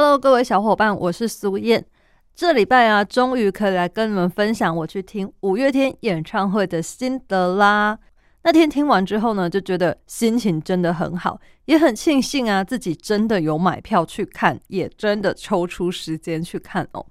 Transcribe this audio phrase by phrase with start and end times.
[0.00, 1.84] Hello，各位小伙伴，我是苏燕。
[2.32, 7.98] 这礼拜啊，终于可以来跟你们分享我去听五月天演唱会的心得啦。
[8.44, 17.04] 那天听完之后呢，就觉得心情真的很好，也很庆幸啊，自己真的有买票去看，也真的抽出时间去看哦。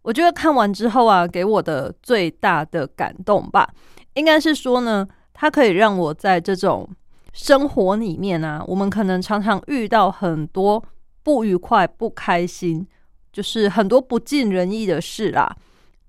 [0.00, 3.68] 我觉得看完之后啊，给我的最大的感动吧，
[4.14, 6.88] 应该是说呢，它可以让我在这种
[7.34, 10.82] 生活里面啊，我们可能常常遇到很多。
[11.22, 12.86] 不愉快、不开心，
[13.32, 15.56] 就是很多不尽人意的事啦。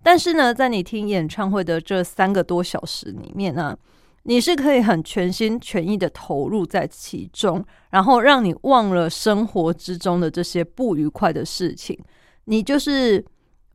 [0.04, 3.78] 但是呢，在你听演唱会的这三个多小时里面呢，
[4.24, 11.98] 你是可以很全心全意的投入在其中，然后让你忘了生活之中的这些不愉快的事情，
[12.46, 13.24] 你就是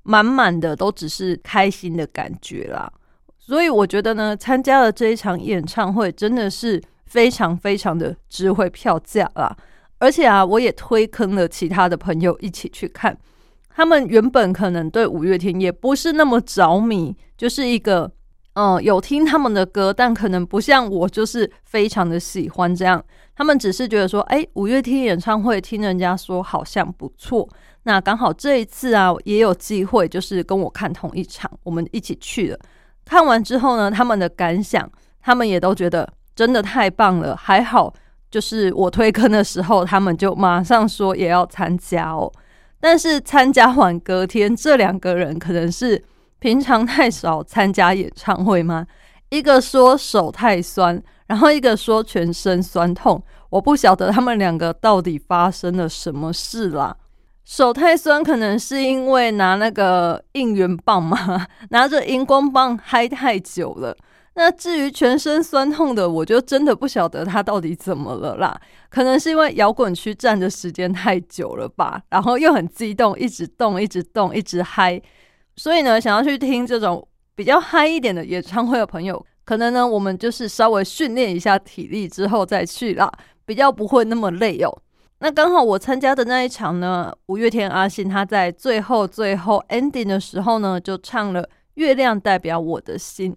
[0.02, 2.92] 满满的都只是开心的感觉啦。
[3.38, 9.56] 所以我觉得呢，参加了这一场演唱会，真的是非常非常的值回票价啦。
[9.98, 13.16] 而且啊，我也推坑了其他的朋友一起去看。
[13.68, 18.10] 他们原本可能对五月天也不是那么着迷，就是一个
[18.54, 23.02] 嗯有听他们的歌，但可能不像我，就是非常的喜欢这样。
[23.34, 27.46] 他们只是觉得说，哎，五月天演唱会听人家说好像不错，
[27.82, 32.58] 那刚好这一次啊也有机会，就是跟我看同一场，我们一起去了。
[33.04, 37.92] 看完之后呢，他们的感想，他们也都觉得真的太棒了，还好。
[38.36, 42.30] 就是我推坑的时候，他们就马上说也要参加哦。
[42.78, 46.04] 但是参加完隔天，这两个人可能是
[46.38, 48.86] 平常太少参加演唱会吗？
[49.30, 53.22] 一个说手太酸，然后一个说全身酸痛。
[53.48, 56.94] 我不晓得他们两个到底发生了什么事啦。
[57.46, 63.96] 手太酸，可能是因为拿那个应援棒嘛， 拿着荧光棒嗨太久了。
[64.34, 68.60] 那至于全身酸痛的，我就真的不晓得他到底怎么了啦。
[68.90, 75.00] 可能是因为摇滚区站的时间太久了吧，然后又很激动，一直动，一直动，一直嗨。
[75.54, 83.08] 所以呢，想要去听这种比较嗨一点的演唱会的朋友，可能呢，我们就是稍微训练一下体力之后再去啦，
[83.46, 84.82] 比较不会那么累哦。
[85.18, 91.42] 那刚好我参加的那一场呢，五月天阿信他在最后最后 ending 的时候呢，就唱了
[91.74, 93.32] 《月亮代表我的心》。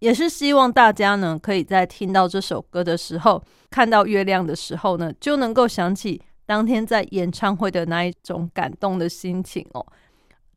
[0.00, 9.84] 也是希望大家呢，可以在听到这首歌的时候，看到月亮的时候呢，就能够想起当天在演唱会的那一种感动的心情哦。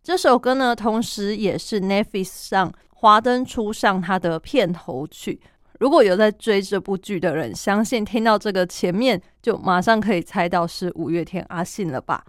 [0.03, 5.39] 这首歌呢，同时也是 Netflix 上《华灯初上》它的片头曲。
[5.79, 12.23] 如果有在追这部剧的人，相信听到这个前面，就马上可以猜到是五月天阿信了吧？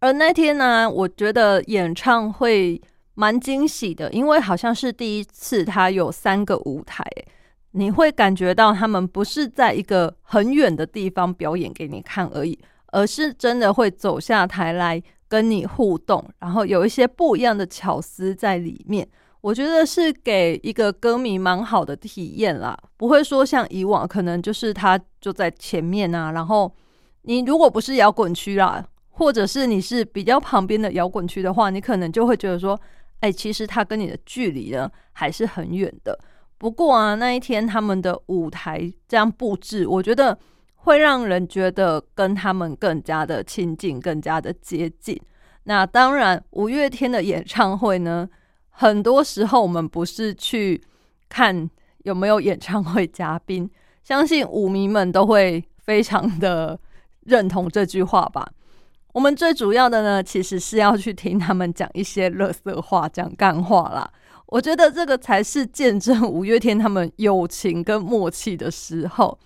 [0.00, 2.80] 而那天呢，我觉得演唱会。
[3.20, 7.04] 蛮惊喜的，因为好像是第一次他有三个舞台，
[7.72, 12.56] 你会感觉到他们不是在一个很远的地方表演给你看而已，
[12.92, 19.08] 而是真的会走下台来跟你互动，然后有一些不一样的巧思在里面。
[19.40, 26.72] 我觉得是给一个歌迷蛮好的体验啦，不会说像以往可能就是他就在前面啊，然后
[27.22, 32.78] 你如果不是摇滚区啦，或者是你是比较旁边的摇滚区的话，你可能就会觉得说。
[33.20, 36.16] 哎，其实他跟你的距离呢还是很远的。
[36.56, 40.38] 不过啊，那一天他们的舞台这样布置，我觉得
[40.76, 45.20] 会让人觉得跟他们更加的亲近，更加的接近。
[45.64, 48.28] 那当然，五月天的演唱会呢，
[48.80, 50.80] 很多时候我们不是去
[51.28, 51.68] 看
[52.04, 53.68] 有没有演唱会嘉宾，
[54.04, 56.78] 相信舞迷们都会非常的
[57.24, 58.48] 认同这句话吧。
[59.12, 64.08] 我们最主要的呢，其实是要去听他们讲一些乐色话、讲干话啦。
[64.46, 69.36] 我觉得这个才是见证五月天他们友情跟默契的时候。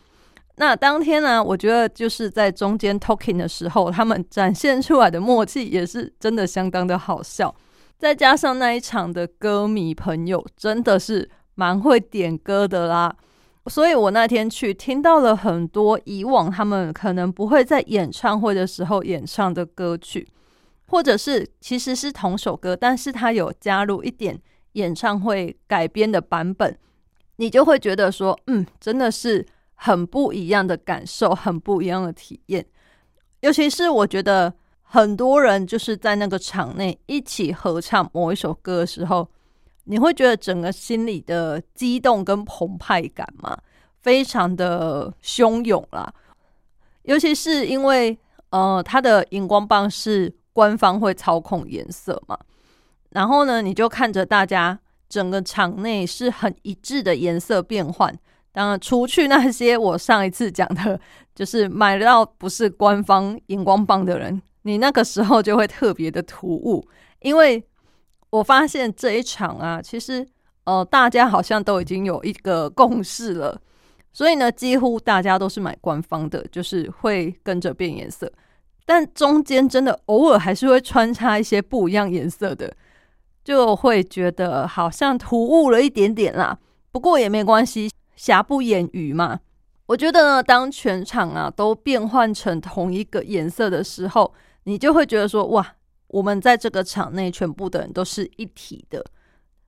[0.57, 7.53] 那当天呢，我觉得就是在中间 talking 的时候，他们展现出来的默契也是真的相当的好笑。
[8.03, 13.15] 再加上那一场的歌迷朋友，真的是蛮会点歌的啦。
[13.67, 20.27] 所以我那天去听到了很多以往他们可能不会在演唱会的时候演唱的歌曲，
[20.89, 24.37] 或者是其实是同首歌，但是他有加入一点
[24.73, 26.77] 演唱会改编的版本，
[27.37, 32.67] 你就会觉得说，嗯，真的是很不一样的感受，很不一样的体验。
[33.43, 34.53] 尤其是我觉得
[34.95, 39.27] 很多人就是在那个场内一起合唱某一首歌的时候，
[39.85, 43.57] 你会觉得整个心里的激动跟澎湃感嘛，
[44.03, 46.13] 非常的汹涌啦。
[47.05, 48.19] 尤其是因为
[48.51, 52.39] 呃，它的荧光棒是官方会操控颜色嘛，
[53.13, 54.79] 然后呢，你就看着大家
[55.09, 58.15] 整个场内是很一致的颜色变换。
[58.53, 61.01] 当然，除去那些我上一次讲的，
[61.35, 66.85] 就是买到不是官方荧光棒的人，你那个时候就会特别的突兀，
[67.21, 67.63] 因为
[68.31, 70.27] 我发现这一场啊，其实
[70.65, 73.61] 呃，大家好像都已经有一个共识了，
[74.13, 78.33] 所以呢，几乎大家都是买官方的，就是会跟着变颜色，
[78.87, 82.75] 但中间真的偶尔还是会穿插一些不一样颜色的，
[83.45, 86.59] 就会觉得好像突兀了一点点啦。
[86.91, 87.91] 不过也没关系。
[88.15, 89.41] 瑕不掩瑜嘛，
[89.87, 94.33] 我觉得呢，当全场啊都变换成同一个颜色的时候，
[94.65, 95.75] 你就会觉得说，哇，
[96.09, 99.05] 我们在这个场内全部的人都是一体的。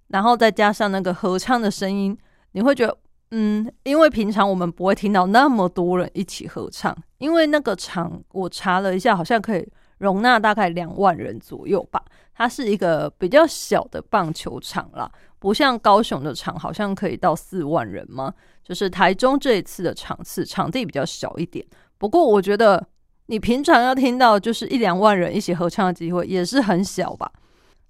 [0.09, 2.17] 然后再加上那个合唱的声音，
[2.53, 2.97] 你会觉得，
[3.31, 9.67] 嗯，因为平常我们不会听到那么多人一起合唱，因为那个场我查了一下，好像可以
[9.99, 12.05] 容纳大概两万人左右吧。
[12.35, 15.11] 它是一个比较小的棒球场啦。
[15.39, 18.33] 不像高雄的场好像可以到四万人吗？
[18.63, 21.65] 就是台中这一次的场次场地比较小一点。
[21.99, 22.87] 不过我觉得
[23.27, 27.31] 你平常要听到就是一两万人一起合唱的机会也是很小吧。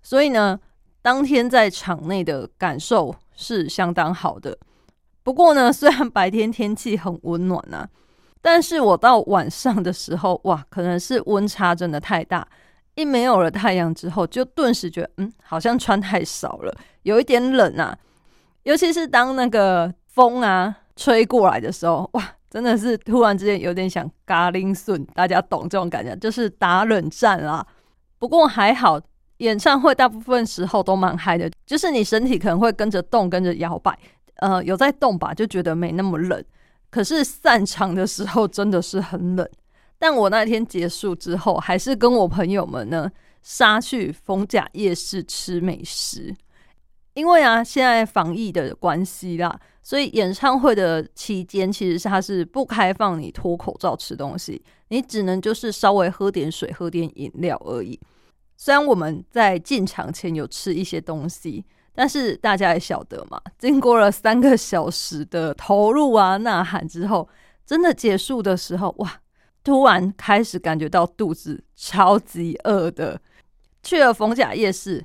[0.02, 0.58] 所以呢，
[1.02, 4.56] 当天在场内的感受是相当好的。
[5.22, 7.88] 不过呢， 虽然白天天气很温暖啊，
[8.42, 12.46] 但是我到晚上的时候，哇，可能是温差真的太大。
[12.94, 16.72] 一没有了太阳之后，就顿时觉得，嗯，好像穿太少了，
[17.02, 17.98] 有一点冷啊。
[18.62, 22.22] 尤其是当那个风啊吹过来的时候，哇，
[22.54, 27.66] 真的是突然之间有点想嘎铃顺，大家懂这种感觉，就是打冷战啊。
[28.16, 28.96] 不过还好，
[29.38, 33.98] 演唱会大部分时候都蛮嗨的，就是你身体可能会跟着动，跟着摇摆，
[34.36, 36.44] 呃，有在动吧，就觉得没那么冷。
[36.90, 39.44] 可是散场的时候真的是很冷。
[39.98, 43.10] 但我那天结束之后，还是跟我朋友们呢
[43.42, 46.32] 杀去逢甲夜市吃美食，
[47.14, 58.00] 因为啊，现在防疫的关系啦，所以演唱会的期间其实是它是不开放你脱口罩吃东西，你只能就是稍微喝点水、喝点饮料而已。
[58.56, 61.64] 虽然我们在进场前有吃一些东西，
[61.94, 67.28] 但是大家也晓得嘛，经过了三个小时的投入啊、呐喊之后，
[67.66, 69.20] 真的结束的时候，哇！
[69.62, 73.18] 突然开始感觉到肚子超级饿的，
[73.82, 75.02] 去了逢甲夜市，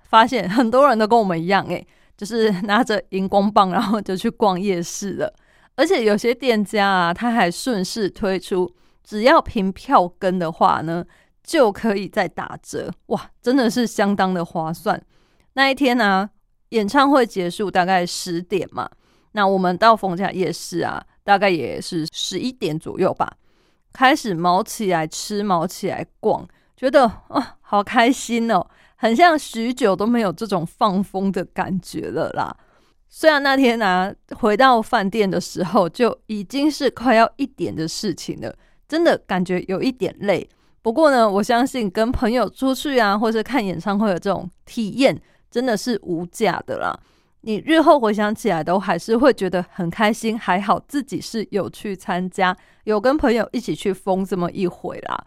[0.00, 1.86] 发现很多人都跟我们一样，诶，
[2.22, 5.34] 就是 拿着荧光棒，然后就去逛夜市了。
[5.74, 8.72] 而且有些店家啊，他还顺势推出，
[9.02, 11.04] 只要凭票根的话呢，
[11.42, 12.92] 就可以再打折。
[13.06, 15.02] 哇，真的是相当的划算。
[15.54, 16.30] 那一天呢，
[16.68, 18.88] 演唱会结束大概十点嘛，
[19.32, 23.32] 那我们到逢甲夜市啊，大概也是十一点左右吧。
[23.92, 26.46] 开始毛起来吃，毛起来逛，
[26.76, 28.64] 觉得啊，好开心哦，
[29.02, 32.56] 很像许久都没有这种放风的感觉了啦。
[33.08, 38.54] 虽然那天呢，回到饭店的时候就已经是快要一点的事情了，
[38.86, 40.48] 真的感觉有一点累。
[40.82, 46.96] 不过呢，我相信跟朋友出去啊，或是看演唱会的这种体验，真的是无价的啦。
[47.40, 50.38] 你日后回想起来，都还是会觉得很开心。
[50.38, 55.24] 还好自己是有去参加，有跟朋友一起去疯这么一回啦。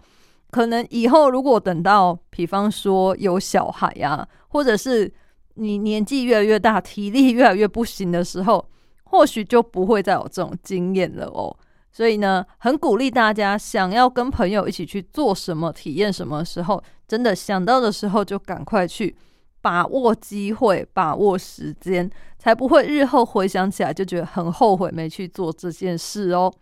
[0.55, 5.13] 可能以后如果等到，比方说有小孩呀，或者是
[5.55, 8.65] 你年纪越来越大，体力越来越不行的时候，
[9.03, 11.53] 或许就不会再有这种经验了哦。
[11.91, 19.13] 所以呢，很鼓励大家想要跟朋友一起去做什么、体验什么时候，真的想到的时候就赶快去。
[19.61, 22.07] 把握机会，把握时间，
[22.37, 26.53] 才不会日后回想起来就觉得很后悔没去做这件事哦。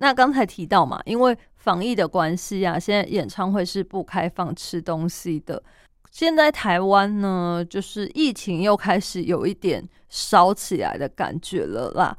[0.00, 5.62] 那刚才提到嘛，因为防疫的关系啊，现在演唱会是不开放吃东西的。
[6.10, 12.16] 现在台湾呢，就是疫情又开始有一点烧起来的感觉了啦。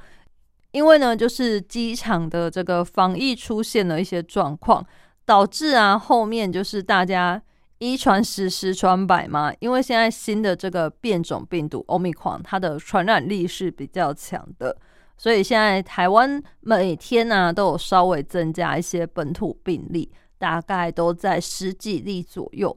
[0.72, 4.86] 因为呢，就是机场的这个防疫出现了一些状况。
[5.24, 7.42] 导致啊，后面就是大家
[7.78, 9.54] 一传十，十传百嘛。
[9.60, 14.76] 因为现在新的这个变种病毒欧米狂，它的传染力是比较强的，
[15.22, 22.76] 所以现在台湾每天呢都有稍微增加一些本土病例，大概都在十几例左右。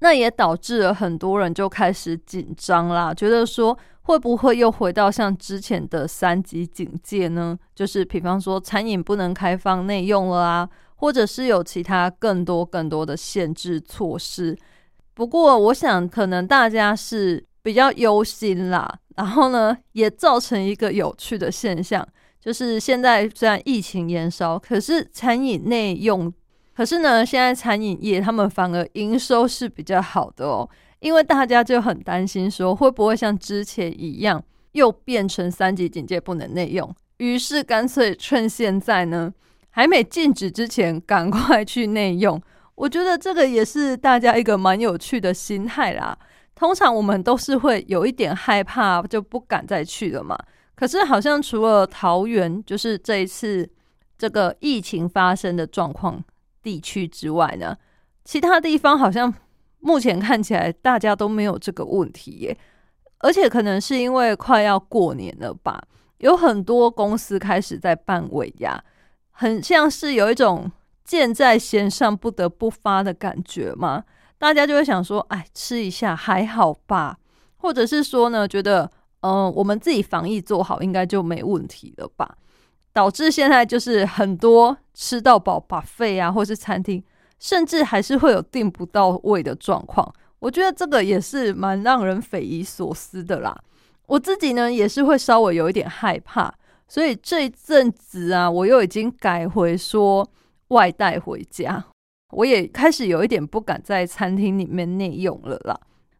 [0.00, 7.58] 那也导致了很多人就开始紧张啦，觉得说会不会又回到像之前的三级警戒呢？
[7.74, 14.54] 就是比方说餐饮不能开放内用了啊，或者是有其他更多更多的限制措施。
[15.14, 22.06] 不过，我想可能大家是比较忧心啦，然后呢，也造成一个有趣的现象，
[22.40, 26.32] 就是现在虽然疫情延烧，可是餐饮内用，
[26.74, 30.68] 可是呢，现在餐饮业他们反而营收是比较好的哦。
[31.00, 34.42] 因为大家就很担心，说会不会像之前一样
[34.72, 39.32] 又变成三级警戒不能内用，于是干脆趁现在呢
[39.68, 42.40] 还没禁止之前赶快去内用。
[42.74, 46.18] 我觉得这个也是大家一个蛮有趣的心态啦。
[46.54, 50.38] 通常我们都是会有一点害怕，就不敢再去了嘛。
[50.74, 53.68] 可是好像除了桃园，就是这一次
[54.18, 56.22] 这个疫情发生的状况
[56.62, 57.76] 地区之外呢，
[58.24, 59.32] 其他地方好像。
[59.86, 62.58] 目前看起来大家都没有这个问题耶，
[63.18, 65.78] 而且可能是因为快要过年了吧，
[66.20, 68.82] 有很多公司开始在办尾牙，
[69.30, 70.72] 很像是有一种
[71.04, 74.02] 箭在弦上不得不发的感觉嘛。
[74.38, 77.18] 大家就会想说，哎，吃一下还好吧，
[77.56, 82.36] 或者是说呢，觉得嗯，我们自己防疫做好应该就没问题了吧，
[82.92, 87.02] 导致现在就是很多吃到饱把费啊，或是餐厅。
[87.40, 93.54] 甚至还是会有订不到位的状况，我觉得这个也是蛮让人匪夷所思的啦。
[94.06, 96.54] 我自己呢也是会稍微有一点害怕，
[96.88, 100.26] 所以这一阵子啊，我又已经改回说
[100.68, 101.84] 外带回家，
[102.34, 105.78] 我也开始有一点不敢在餐厅里面内用了啦。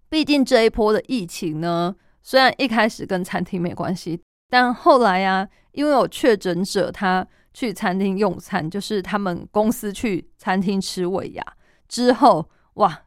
[0.09, 7.27] 毕竟这一波的疫情呢，虽然一开始跟餐厅没关系，但后来啊，因为有确诊者他。
[7.57, 11.45] 去餐厅用餐，就是他们公司去餐厅吃尾牙
[11.87, 13.03] 之后，哇，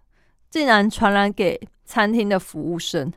[0.50, 3.12] 竟然传染给餐厅的服务生。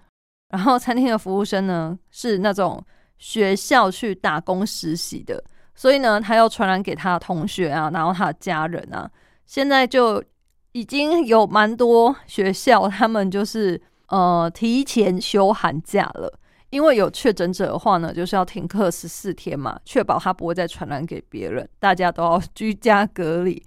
[0.49, 2.85] 然后餐厅的服务生呢，是那种
[3.17, 5.41] 学校去打工实习的，
[5.73, 9.09] 所以呢，他要传染给他的同学啊，然后他的家人啊。
[9.51, 10.23] 现在就
[10.71, 16.33] 已经有蛮多学校，他们就是呃提前休寒假了。
[16.71, 23.61] 因为有确诊者的话呢，就是要停课十四天嘛，确保他不会再传染给别人，大家都要居家隔离。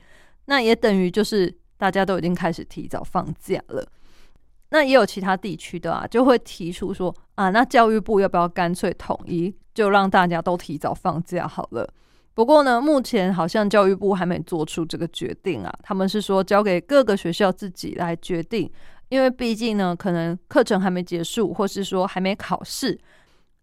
[0.46, 3.86] 那也等于就是大家都已经开始提早放假了。
[4.70, 11.94] 那也有其他地区的啊，就会提出说啊，那教育部要不要干脆统一，就让大家都提早放假好了？
[12.34, 18.72] 不过呢，目前好像教育部还没做出这个决定啊，他们是说交给各个学校自己来决定。
[19.10, 23.00] 因为毕竟呢，可能课程还没结束，或是说还没考试，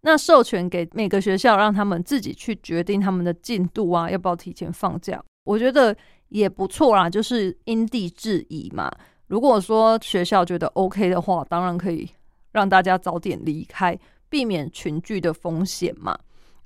[0.02, 5.20] 那授权给每个学校，让他们自己去决定他们的进度啊，要不要提前放假？
[5.42, 5.96] 我觉得
[6.28, 8.88] 也不错啦，就是因地制宜嘛。
[9.26, 12.08] 如果说学校觉得 OK 的话，当然可以
[12.52, 13.98] 让大家早点离开，
[14.28, 16.16] 避免群聚的风险嘛。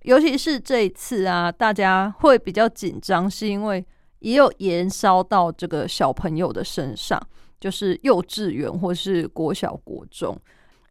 [0.05, 3.85] 尤其是这一次啊，大家会比较紧张，是因为
[4.21, 7.21] 也有延烧到这个小朋友的身上。
[7.61, 10.39] 就是幼稚园或是国小、国中，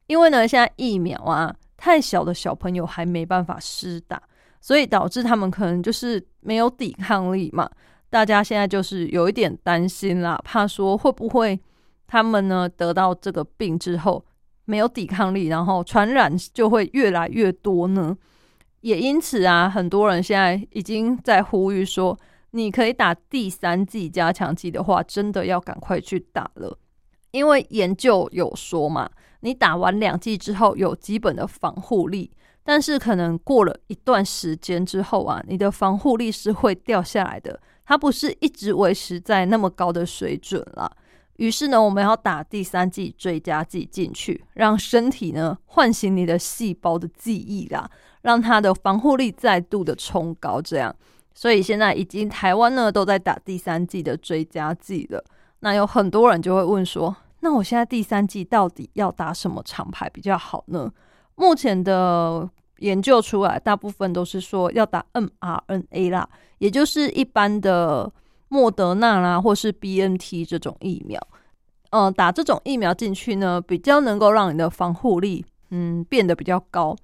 [0.07, 4.19] 因为呢，现在疫苗啊，太小的小朋友还没办法施打，
[4.59, 7.69] 所以导致他们可能就是没有抵抗力嘛。
[8.09, 11.59] 大家现在就是有一点担心啦，怕说会不会
[12.07, 14.25] 他们呢得到这个病之后
[14.65, 18.17] 没有抵抗力，然后传染就会越来越多呢？
[18.83, 22.17] 也因此啊，很多人现在已经在呼吁说。
[22.55, 26.77] 你可以打第三剂加强剂的话，真的要赶快去打了，
[27.31, 29.09] 因为研究有说嘛，
[29.39, 32.29] 你打完两剂之后有基本的防护力，
[32.63, 40.95] 但是可能过了一段时间之后啊，你的防护力是会掉下来的，它不是一直维持在那么高的水准了。
[41.37, 47.89] 于是呢，我们要打第三剂追加剂进去，让身体呢唤醒你的细胞的记忆啦，
[48.23, 50.93] 让它的防护力再度的冲高，这样。
[51.35, 55.23] 所以现在已经台湾呢都在打第三季的追加剂了。
[55.59, 60.91] 那有很多人就会问说，那我现在第三季到底要打什么厂牌比较好呢？
[61.35, 62.47] 目前的
[62.79, 68.11] 研究出来，大部分都是说要打 mRNA 啦，也就是一般的
[68.49, 71.19] 莫德纳啦，或是 BNT 这种疫苗。
[71.89, 76.95] 嗯，打这种疫苗进去呢，比较能够让你的防护力嗯变得比较高。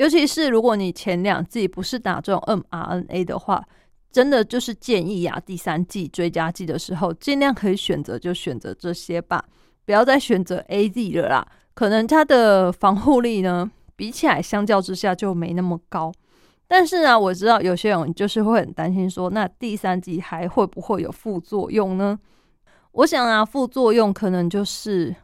[0.00, 3.62] 尤其是如果你前两季不是打这种 mRNA 的话，
[4.10, 9.44] 真的就是建议啊，第三季追加剂的时候，尽量可以选择就选择这些吧，
[9.84, 11.46] 不要再选择 AZ 了啦。
[11.74, 16.10] 可能它的防护力呢，比起来相较之下就没那么高。
[16.66, 22.18] 但是啊，我知道有些人就是会很担心说，那第三季还会不会有副作用呢？
[22.92, 25.14] 我想啊，副作用可能就是。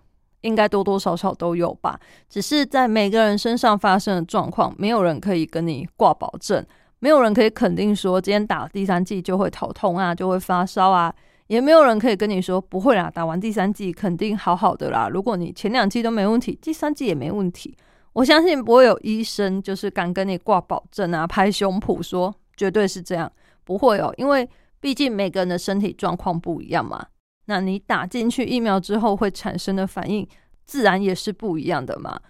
[0.47, 1.99] 应该多多少少都有吧。
[2.29, 6.65] 只是在每个人身上发生的状况，没有人可以跟你挂保证，
[7.01, 11.15] 没有人可以肯定说今天打第三剂就会头痛啊，就会发烧啊，
[11.49, 15.09] 也没有人可以跟你说不会啦，打完第三剂肯定好好的啦。
[15.09, 17.77] 如果你前两剂都没问题，第三剂也没问题，
[18.15, 23.31] 我相信不会有医生就是敢跟你挂保证啊，拍胸脯说绝对是这样，
[23.65, 24.49] 不会哦，因为
[24.81, 27.05] 毕竟每个人的身体状况不一样嘛。
[27.47, 30.29] 那你打进去疫苗之后会产生的反应，
[30.65, 32.21] 自然也是不一样的嘛。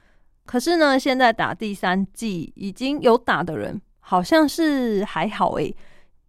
[0.44, 5.74] 可是呢，现在打第三剂已经有打的人，好像是还好诶，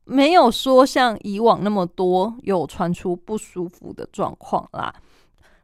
[0.05, 4.93] 没有说像以往那么多有传出不舒服的状况啦。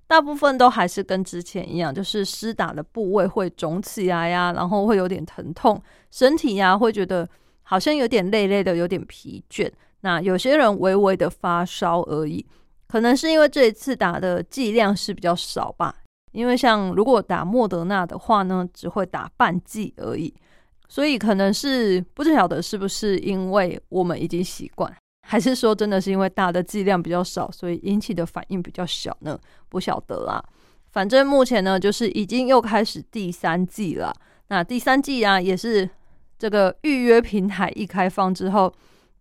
[0.06, 7.28] 大部分都还是跟之前一样，就是施打的部位会肿起来呀，然后会有点疼痛，身体呀会觉得
[7.64, 9.72] 好像有点累累的，有点疲倦。
[10.02, 12.46] 那有些人微微的发烧而已。
[12.94, 15.96] 可能是因为这一次打的剂量是比较少吧，
[16.32, 20.32] 因为像如果打莫德纳的话呢，只会打半剂而已，
[20.88, 24.96] 所以可能是不晓得是不是因为我们已经习惯，
[25.28, 29.40] 还是说真的是因为打的剂量比较少，所以引起的反应比较小呢？
[29.70, 30.40] 不晓得啦。
[30.92, 34.14] 反正目前呢，就是已经又开始第三季了。
[34.50, 35.90] 那第三季啊，也是
[36.38, 38.72] 这个预约平台一开放之后，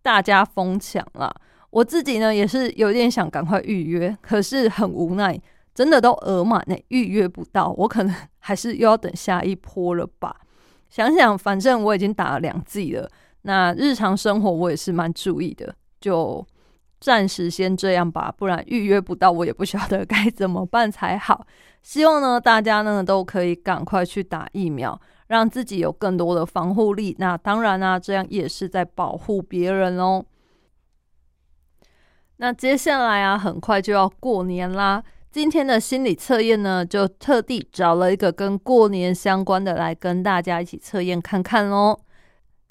[0.03, 1.35] 大家疯抢了。
[1.73, 5.35] 我自己呢也是有点想赶快预约，可是很无奈，
[5.73, 7.73] 真的都额满呢，预约不到。
[7.75, 10.35] 我可能还是又要等下一波了吧。
[10.87, 13.09] 想想，反正我已经打了两剂了，
[13.41, 16.45] 那日常生活我也是蛮注意的，就
[16.99, 18.31] 暂时先这样吧。
[18.37, 21.43] 不然预约不到，我也不晓得该怎么办才好。
[21.81, 27.15] 希望呢，大家呢都可以赶快去打疫苗，让自己有更多的防护力。
[27.17, 30.23] 那当然啊，这样也是在保护别人哦。
[32.37, 35.03] 那接下来啊，很快就要过年啦。
[35.31, 41.99] 今天的心理测验呢，就特地找了一个跟过年相关的来跟大家一起测验看看喽。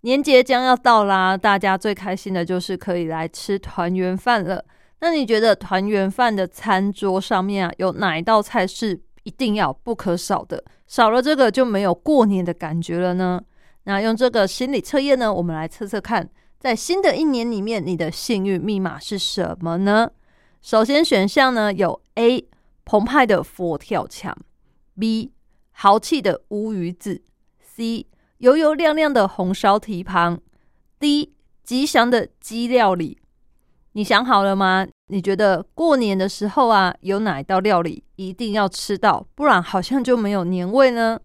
[0.02, 4.64] 年节将要到啦，大家最开心的就是可以来吃团圆饭了。
[5.00, 10.62] 那你觉得团圆饭的餐桌上面啊，有哪一道菜是一定要不可少的？
[10.86, 13.40] 少了这个就没有过年的感觉了呢？
[13.84, 16.28] 那用这个心理测验呢，我们来测测看。
[16.62, 20.12] 在新的一年里面，你的幸运密码是什么呢？
[20.60, 22.46] 首先选项呢有 A
[22.84, 24.32] 澎湃的佛跳墙
[24.96, 25.32] ，B
[25.72, 27.20] 豪气的乌鱼子
[27.60, 28.06] ，C
[28.38, 30.40] 油油亮亮的红烧蹄膀
[31.00, 31.32] ，D
[31.64, 33.18] 吉祥的鸡料理。
[33.94, 34.86] 你想好了吗？
[35.08, 41.18] 你觉得过年的时候啊，有哪一道料理一定要吃到，不然好像就没有年味呢？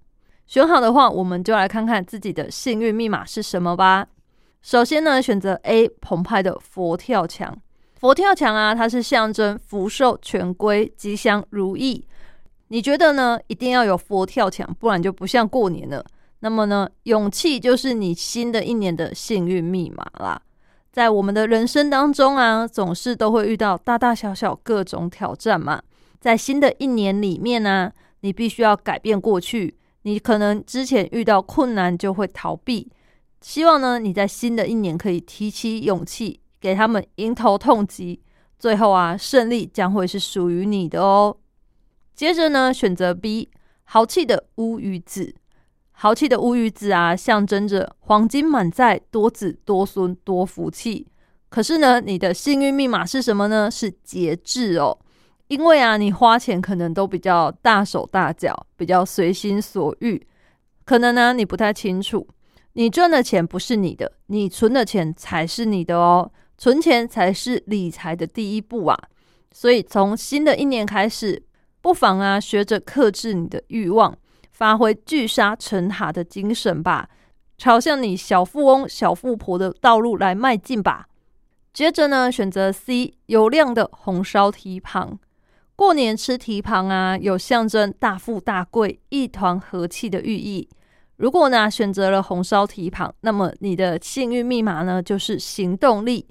[0.47, 4.07] 选好的话，我们就来看看自己的幸运密码是什么吧。
[4.61, 7.57] 首先呢，选择 A 澎湃的佛跳墙。
[7.95, 12.05] 佛跳墙啊，它是象征福寿全归、吉祥如意。
[12.67, 13.39] 你觉得呢？
[13.47, 16.05] 一定要有佛跳墙，不然就不像过年了。
[16.39, 20.41] 那么呢，勇气就是你新的一年的幸运密码啦。
[20.91, 25.81] 在我们的人生当中啊，总是都会遇到大大小小各种挑战嘛。
[26.19, 29.77] 在新的一年里面呢，你必须要改变过去。
[30.01, 32.91] 你可能之前遇到困难就会逃避。
[33.41, 38.21] 希望呢，你在新的一年可以提起勇气，给他们迎头痛击。
[38.59, 41.37] 最后啊，胜利将会是属于你的哦。
[42.15, 43.49] 接着呢，选择 B，
[43.83, 45.35] 豪气的乌鱼子。
[45.91, 51.07] 豪气的乌鱼子啊，象征着黄金满载、多子多孙、多福气。
[51.49, 53.69] 可是呢，你的幸运密码是什么呢？
[53.69, 54.97] 是节制哦。
[55.47, 60.21] 因为啊，你花钱可能都比较大手大脚，比较随心所欲。
[60.83, 62.27] 可能呢，你不太清楚。
[62.77, 66.31] 你赚的钱不是你的，你存的钱才是你的哦。
[66.59, 68.95] 存钱才是理财的第一步啊！
[69.51, 71.41] 所以从新的一年开始，
[71.81, 74.15] 不妨啊学着克制你的欲望，
[74.51, 77.09] 发挥聚沙成塔的精神吧，
[77.57, 81.07] 朝向你小富翁、小富婆的道路来迈进吧。
[81.73, 85.17] 接着呢，选择 C 油亮的红烧蹄膀。
[85.75, 90.69] 过年吃蹄膀啊，有象征大富大贵、一团和气的寓意。
[91.17, 96.27] 如果呢选择了红烧蹄膀，那么你的幸运密码呢就是行动力。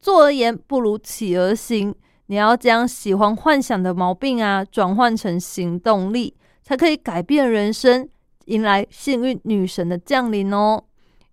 [0.00, 1.94] 坐而言不如起而行，
[2.26, 8.08] 你要将喜欢幻想的毛病啊转换成行动力，才可以改变人生，
[8.46, 10.82] 迎来幸运女神的降临哦。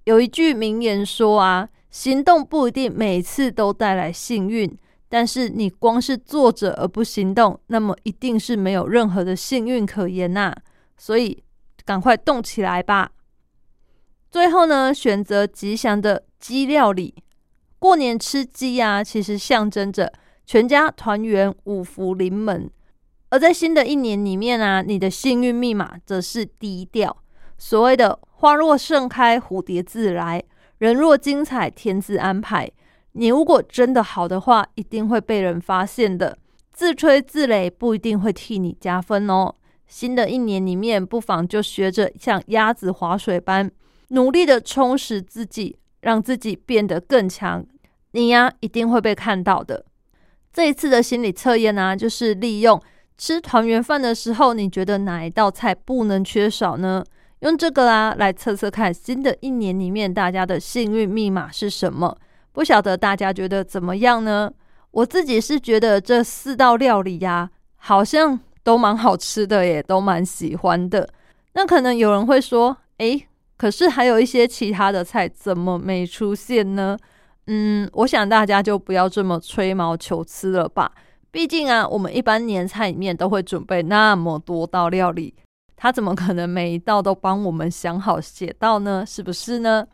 [0.03, 4.71] 有一句名言说啊，行动不一定每次都带来幸运，
[5.09, 10.55] 但是你光是坐着而不行动，那么一定是没有任何的幸运可言呐。
[10.97, 11.43] 所以。
[11.85, 13.11] 赶快动起来吧！
[14.29, 17.13] 最后呢，选择吉祥的鸡料理。
[17.79, 20.13] 过年吃鸡啊，其实象征着
[20.45, 22.69] 全家团圆、五福临门。
[23.29, 27.17] 而在新的一年里面啊，你的幸运密码则是低调。
[27.57, 30.41] 所谓的“花若盛开，蝴蝶自来；
[30.79, 32.69] 人若精彩，天自安排。”
[33.13, 36.37] 你如果真的好的话，一定会被人发现的。
[36.71, 39.53] 自吹自擂不一定会替你加分哦。
[39.91, 43.69] 新的一年里面，不妨就学着像鸭子划水般，
[44.07, 47.65] 努力的充实自己，让自己变得更强。
[48.11, 49.83] 你呀，一定会被看到的。
[50.53, 52.81] 这一次的心理测验呢，就是利用
[53.17, 57.03] 吃团圆饭的时候，你觉得哪一道菜不能缺少呢？
[57.39, 62.17] 用这个啦来测测看，新的一年里面大家的幸运密码是什么？
[62.53, 64.49] 不晓得大家觉得怎么样呢？
[64.91, 71.09] 我自己是觉得这四道料理呀，好像都蛮好吃的，也都蛮喜欢的。
[71.53, 76.97] 那可能有人会说，诶，可是还有一些其他的菜怎么没出现呢？
[77.47, 80.91] 嗯，我想大家就不要这么吹毛求疵了吧。
[81.31, 85.33] 毕竟啊，我们一般年菜里面都会准备那么多道料理，
[85.75, 89.03] 他怎么可能每一道都帮我们想好写到呢？
[89.05, 89.85] 是不是呢？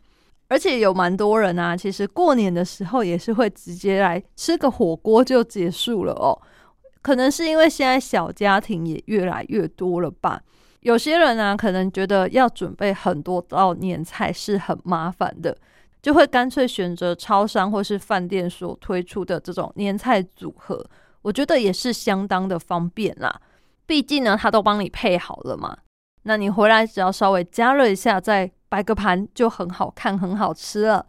[0.48, 6.38] 而且有蛮多人啊，其实过年的时候也是会直接来吃个火锅就结束了哦。
[7.02, 10.40] 可能是因为现在小家庭也越来越多了吧。
[10.80, 15.56] 有些人呢，可能觉得要准备很多道年菜是很麻烦的，
[16.00, 20.84] 就会干脆选择超商或是饭店所推出的这种年菜组合。
[21.22, 23.40] 我觉得也是相当的方便啦。
[23.86, 25.76] 毕竟呢，他都帮你配好了嘛。
[26.22, 31.04] 那你回来只要稍微加热一下，再摆个盘，就很好看、很好吃了。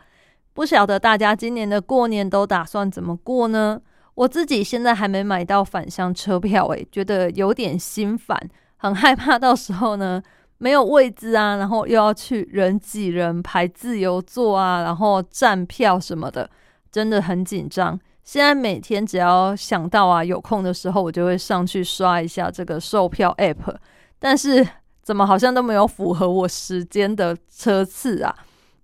[0.53, 3.79] 不晓得大家今年的过年都打算怎么过呢？
[4.19, 8.37] 我自己现在还没买到返乡车票，诶，觉得有点心烦，
[8.75, 10.21] 很害怕到时候呢
[10.57, 16.49] 没有位置啊，然后又要去人挤人排自由座啊，然后站票什么的，
[16.91, 17.97] 真的很紧张。
[18.25, 23.75] 现在每天只要想到啊有空的时候，我就会上去刷一下这个售票 app，
[24.19, 24.67] 但是。
[25.01, 28.35] 怎么好像都没有符合我时间的车次啊？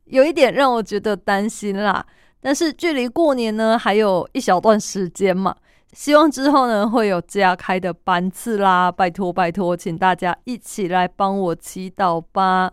[0.05, 2.03] 有一点让我觉得担心啦。
[2.45, 5.55] 但是距离过年呢还有一小段时间嘛，
[5.93, 8.91] 希望之后呢会有加开的班次啦。
[8.91, 12.71] 拜托拜托，请大家一起来帮我祈祷吧。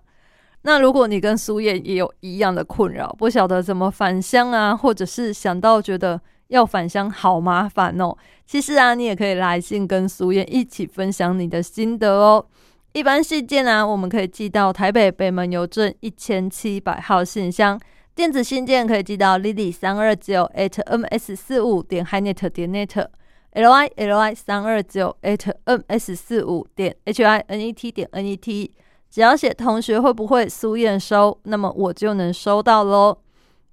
[0.64, 12.44] 那如果你跟苏燕也有一样的困扰，不晓得怎么返乡啊，或者是想到觉得要返乡好麻烦哦，其实啊，你也可以来信跟苏燕一起分享你的心得哦。
[12.92, 17.78] 一般信件呢，我们可以寄到台北北门邮政一千七百号信箱；
[18.14, 26.94] 电子信件可以寄到 lily 三二九 at ms 四五点 hinet 点 net，l i l i 三二九 at ms 四五点
[27.06, 28.70] h i n e t 点 n e t。
[29.10, 33.16] 只要写同学会不会苏燕收，那么我就能收到喽。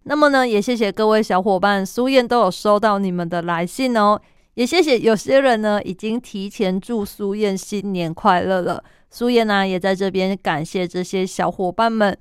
[0.04, 4.20] 那么呢，也谢谢各位小伙伴，苏燕都有收到你们的来信哦。
[4.54, 8.84] 也谢谢有些人呢，已经提前祝苏燕新年快乐了。
[9.10, 12.18] 苏燕呢，也在这边感谢这些小伙伴们。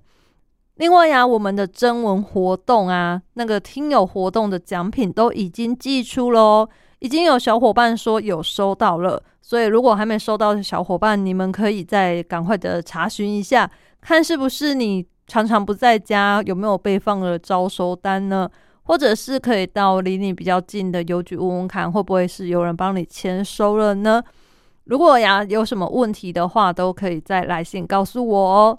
[0.79, 6.69] 另外呀，我们的征文活动啊，那个听友活动的奖品都已经寄出喽，
[7.01, 9.21] 已经有小伙伴说有收到了。
[9.43, 13.69] 所以如果还没收到的小伙伴，你们可以再赶快的查询一下，
[14.01, 18.49] 看是不是你常常不在家，有没有被放了招收单呢？
[18.85, 24.23] 或者是可以到离你比较近的邮局问问看，会不会是有人帮你签收了呢？
[24.85, 28.79] 如果呀有什么问题的话，都可以再来信告诉我哦。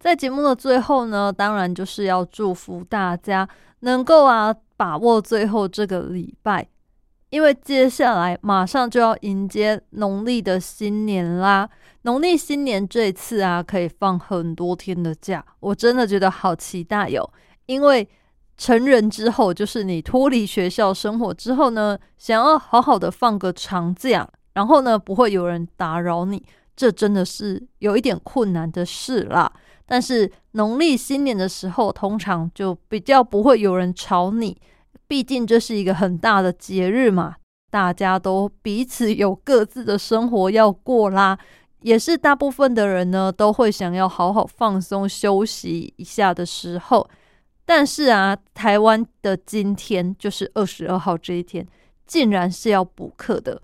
[0.00, 3.48] 在节目的最后呢，当然就是要祝福大家
[3.80, 6.66] 能够啊把握最后这个礼拜，
[7.28, 11.68] 因为接下来马上就要迎接农历的新年啦。
[12.02, 17.30] 农历新年这次啊，可以放很多天的假，我真的觉得好期待哟，
[17.66, 18.08] 因为。
[18.62, 26.44] 成人之后，就是你脱离学校生活之后呢，想要好好的放个长假，然后呢不会有人打扰你，
[26.76, 29.50] 这真的是有一点困难的事啦。
[29.90, 34.56] 但是农历新年的时候，通常就比较不会有人吵你，
[35.08, 37.34] 毕竟这是一个很大的节日嘛，
[37.72, 41.36] 大家都彼此有各自的生活要过啦，
[41.80, 47.10] 也是大部分的人呢都会想要好好放松休息一下的时候。
[47.64, 51.66] 但是啊，台湾的今天就是二十二号这一天，
[52.06, 53.60] 竟然是要补课的！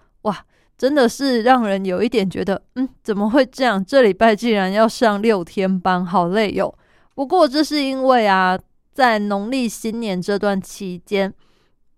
[0.77, 3.83] 真的是让人有一点觉得，嗯，怎么会这样？
[3.85, 6.73] 这礼拜竟然要上六天班，好累哟。
[7.15, 8.59] 不过这是因为啊，
[8.93, 11.33] 在农历新年这段期间，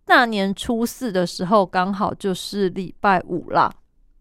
[0.05, 3.71] 大年初四的时候刚好就是礼拜五啦。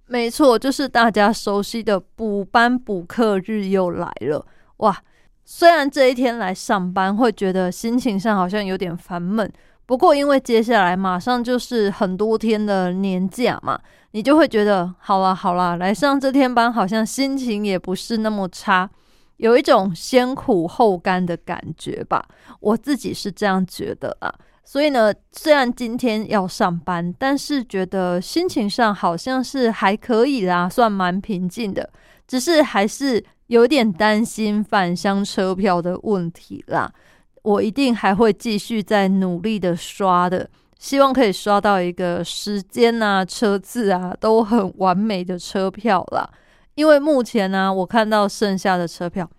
[0.07, 4.45] 没错，就是大家熟悉的补班补课日又来了
[4.77, 4.97] 哇！
[5.43, 9.49] 虽然这一天来上班会觉得心情上好像有点烦闷，
[9.87, 13.79] 不过因为接下来马上就是很多天的年假嘛，
[14.11, 18.89] 你就会觉得好啦好啦，来上这天班好像心情也不是那么差，
[19.37, 22.23] 有一种先苦后甘的感觉吧。
[22.59, 24.31] 我自己是这样觉得啊。
[24.65, 31.89] 所以呢，虽然今天要上班，但是觉得心情上好像是还可以啦，算蛮平静的。
[32.27, 36.91] 只是还是有点担心返乡车票的问题啦。
[37.47, 46.29] 我一定还会继续在努力的刷的，希望可以刷到一个时间啊、车次啊都很完美的车票啦。
[46.75, 49.29] 因为目前呢，我看到剩下的车票，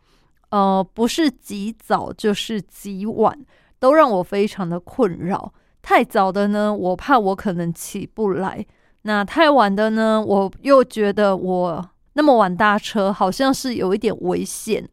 [0.48, 3.38] 呃，不是极早就是极晚。
[3.80, 5.52] 都让我非常的困扰。
[5.82, 8.60] 太早的呢，我怕我可能起不来；
[9.02, 14.84] 那太晚的呢，我又觉得我那么晚搭车好像是有一点危险。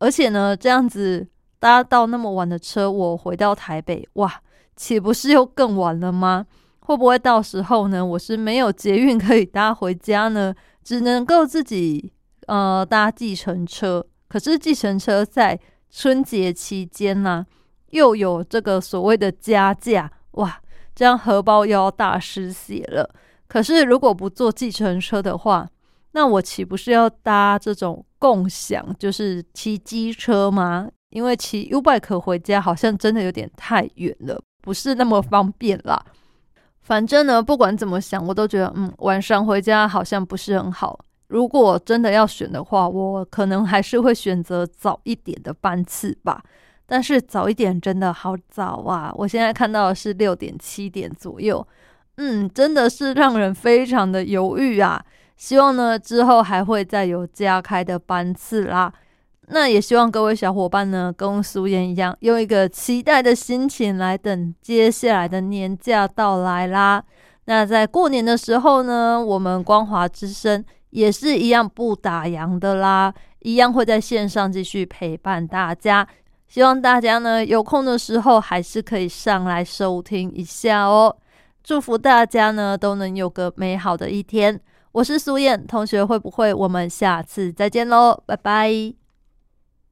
[0.00, 1.24] 而且呢，这样子
[1.62, 4.42] 搭到那么晚的车，我回到台北，哇，
[4.74, 6.44] 岂不是又更晚了吗？
[6.80, 10.52] 会不会到时候呢，我是没有捷运可以搭回家呢？
[10.82, 12.12] 只能够自己
[12.48, 14.04] 呃搭计程车。
[14.28, 15.56] 可是计程车在
[15.88, 17.46] 春节期间呢？
[17.90, 20.60] 又有这个所谓的加价哇，
[20.96, 23.08] 这样荷包又要大失血了。
[23.46, 25.70] 可是如果不坐计程车的话，
[26.10, 30.88] 那我岂不是要搭这种共享，就是骑机车吗？
[31.12, 36.02] 因为骑 U bike 回家好像真的有点太远了，不是那么方便啦。
[36.80, 40.98] 反正呢，不管怎么想，我都觉得，嗯，晚上回家好像不是很好。
[41.28, 46.42] 如果真的要选的话，我可能还是会选择早一点的班次吧。
[46.84, 49.10] 但是早一点真的好早啊！
[49.16, 51.66] 我现在看到的是六点七点左右，
[52.16, 55.02] 嗯，真的是让人非常的犹豫啊。
[55.36, 58.92] 希望呢之后还会再有加开的班次啦。
[59.54, 67.04] 那也希望各位小伙伴呢跟苏妍一样，用一个期待的心情来等接下来的年假到来啦。
[67.44, 76.06] 那在过年的时候呢，我们光华之声也是一样不打烊的啦，一样会在线上继续陪伴大家。
[76.48, 81.14] 希望大家呢有空的时候还是可以上来收听一下哦。
[81.62, 84.58] 祝福大家呢都能有个美好的一天。
[84.92, 88.22] 我是苏燕同学，会不会我们下次再见喽？
[88.26, 89.01] 拜拜。